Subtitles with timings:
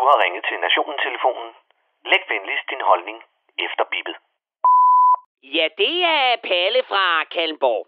[0.00, 1.50] Du har ringet til Nationen-telefonen.
[2.10, 3.18] Læg venligst din holdning
[3.66, 4.16] efter bippet.
[5.42, 7.86] Ja, det er Palle fra Kalmborg.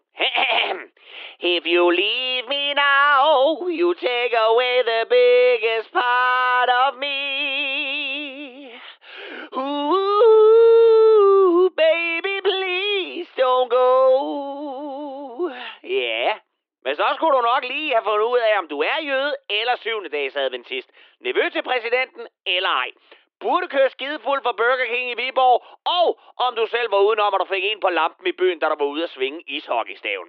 [1.55, 7.19] If you leave me now, you take away the biggest part of me.
[16.85, 19.77] Men så skulle du nok lige have fundet ud af, om du er jøde eller
[19.77, 20.89] syvende dags adventist.
[21.21, 22.91] Nevø til præsidenten eller ej
[23.43, 25.59] burde køre skidefuld for Burger King i Viborg,
[25.99, 26.09] og
[26.47, 28.77] om du selv var udenom, at du fik en på lampen i byen, da du
[28.79, 30.29] var ude at svinge ishockeystaven.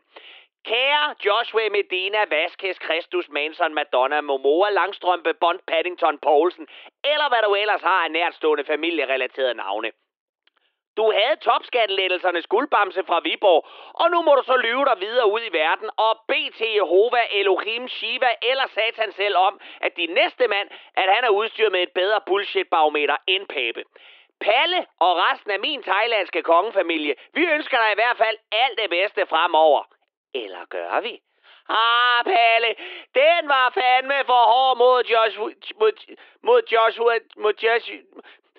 [0.70, 6.68] Kære Joshua Medina, Vasquez, Christus, Manson, Madonna, Momoa, Langstrømpe, Bond, Paddington, Poulsen,
[7.12, 9.92] eller hvad du ellers har af nærtstående familierelaterede navne.
[10.98, 15.42] Du havde topskattelettelsernes guldbamse fra Viborg, og nu må du så lyve dig videre ud
[15.42, 20.48] i verden og bede til Jehova, Elohim, Shiva eller Satan selv om, at din næste
[20.48, 23.84] mand, at han er udstyret med et bedre bullshit-barometer end Pape.
[24.42, 28.90] Palle og resten af min thailandske kongefamilie, vi ønsker dig i hvert fald alt det
[28.90, 29.84] bedste fremover.
[30.34, 31.22] Eller gør vi?
[31.70, 32.76] Ah, Palle,
[33.16, 35.94] den var fandme for hård mod Joshua, mod,
[36.44, 37.98] mod Joshua, mod Joshua,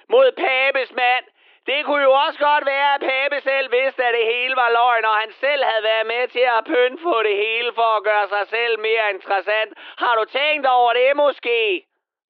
[0.09, 1.25] mod Pabes mand.
[1.67, 5.05] Det kunne jo også godt være, at Pape selv vidste, at det hele var løgn,
[5.05, 8.29] og han selv havde været med til at pynte på det hele for at gøre
[8.29, 9.73] sig selv mere interessant.
[9.77, 11.87] Har du tænkt over det måske?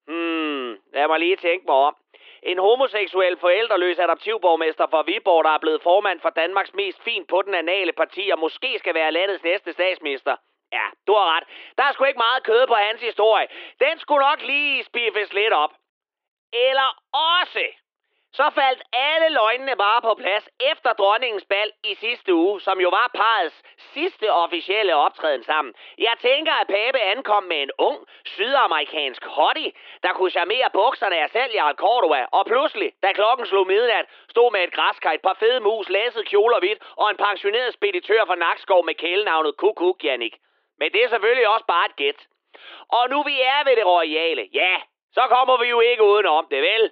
[0.07, 1.95] Hmm, lad mig lige tænke mig om.
[2.43, 7.41] En homoseksuel forældreløs adoptivborgmester fra Viborg, der er blevet formand for Danmarks mest fint på
[7.41, 10.35] den anale parti, og måske skal være landets næste statsminister.
[10.73, 11.43] Ja, du har ret.
[11.77, 13.47] Der er sgu ikke meget kød på hans historie.
[13.79, 15.73] Den skulle nok lige spiffes lidt op.
[16.53, 17.65] Eller også
[18.39, 22.89] så faldt alle løgnene bare på plads efter dronningens bal i sidste uge, som jo
[22.89, 25.73] var parets sidste officielle optræden sammen.
[25.97, 29.71] Jeg tænker, at Pape ankom med en ung, sydamerikansk hottie,
[30.03, 34.51] der kunne charmere bukserne af selv Jarl Cordova, og pludselig, da klokken slog midnat, stod
[34.51, 38.35] med et græskar, et par fede mus, læset kjoler hvidt og en pensioneret speditør fra
[38.35, 40.35] Nakskov med kælenavnet Kukuk Jannik.
[40.79, 42.19] Men det er selvfølgelig også bare et gæt.
[42.89, 44.75] Og nu vi er ved det royale, ja,
[45.13, 46.91] så kommer vi jo ikke udenom det, vel?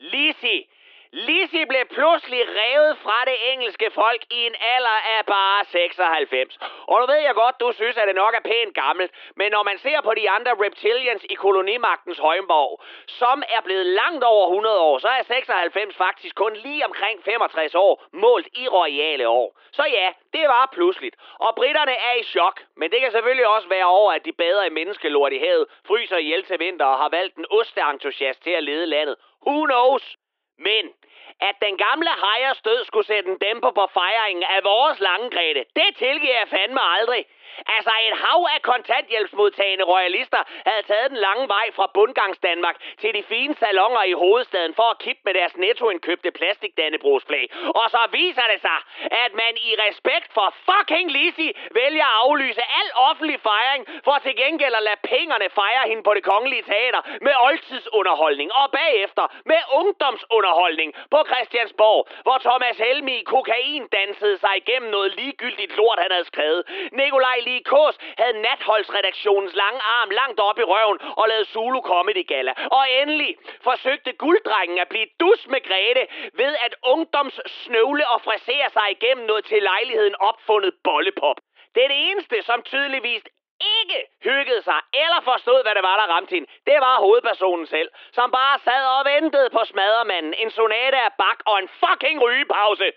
[0.00, 0.66] Lizzie.
[1.12, 6.58] Lizzie blev pludselig revet fra det engelske folk i en alder af bare 96.
[6.86, 9.62] Og nu ved jeg godt, du synes, at det nok er pænt gammelt, men når
[9.62, 14.80] man ser på de andre reptilians i kolonimagtens Højmborg, som er blevet langt over 100
[14.80, 19.58] år, så er 96 faktisk kun lige omkring 65 år, målt i royale år.
[19.72, 21.16] Så ja, det var pludseligt.
[21.38, 24.64] Og britterne er i chok, men det kan selvfølgelig også være over, at de bader
[24.64, 28.64] i menneskelort i havet, fryser ihjel til vinter og har valgt en osteentusiast til at
[28.64, 29.16] lede landet.
[29.46, 30.16] Who knows?
[30.60, 30.92] Men
[31.48, 35.64] at den gamle hejers død skulle sætte en dæmper på fejringen af vores lange græde,
[35.76, 37.24] det tilgiver jeg fandme aldrig.
[37.76, 43.14] Altså et hav af kontanthjælpsmodtagende royalister havde taget den lange vej fra bundgangs Danmark til
[43.14, 47.44] de fine salonger i hovedstaden for at kippe med deres nettoindkøbte plastikdannebrugsflag.
[47.80, 48.78] Og så viser det sig,
[49.24, 51.48] at man i respekt for fucking Lisi
[51.80, 56.14] vælger at aflyse al offentlig fejring for til gengæld at lade pengerne fejre hende på
[56.14, 63.82] det kongelige teater med oldtidsunderholdning og bagefter med ungdomsunderholdning på Christiansborg, hvor Thomas Helmi kokain
[63.98, 66.62] dansede sig igennem noget ligegyldigt lort, han havde skrevet.
[66.92, 72.52] Nikolaj Likås havde natholdsredaktionens lange arm langt op i røven og lavede Zulu Comedy Gala.
[72.78, 73.36] Og endelig
[73.68, 76.04] forsøgte gulddrengen at blive dus med Grete
[76.40, 81.38] ved at ungdomssnøvle og frisere sig igennem noget til lejligheden opfundet bollepop.
[81.74, 83.22] Det er det eneste, som tydeligvis
[83.80, 83.98] ikke
[84.28, 86.48] hyggede sig eller forstod, hvad det var, der ramte hende.
[86.66, 91.38] Det var hovedpersonen selv, som bare sad og ventede på smadermanden, en sonate af bak
[91.46, 92.92] og en fucking rygepause.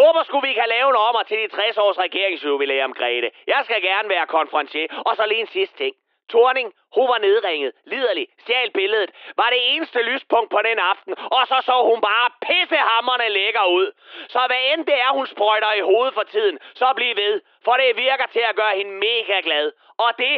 [0.00, 3.30] Håber skulle vi kan lave en ommer til de 60 års regeringsjubilæum, Grete.
[3.46, 4.88] Jeg skal gerne være konferencier.
[5.06, 5.94] Og så lige en sidste ting.
[6.28, 11.42] Torning, hun var nedringet, liderlig, stjal billedet, var det eneste lyspunkt på den aften, og
[11.50, 13.92] så så hun bare pissehammerne lækker ud.
[14.28, 17.72] Så hvad end det er, hun sprøjter i hovedet for tiden, så bliv ved, for
[17.72, 19.72] det virker til at gøre hende mega glad.
[19.98, 20.36] Og det,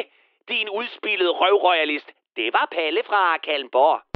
[0.48, 4.08] din udspillede røvrøjalist, det var Palle fra Kalmborg.